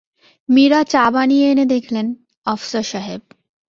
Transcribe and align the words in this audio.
মীরা 0.49 0.81
চা 0.83 1.03
বানিয়ে 1.11 1.45
এনে 1.51 1.65
দেখলেন, 1.65 2.07
আফসার 2.45 2.83
সাহেব। 2.83 3.21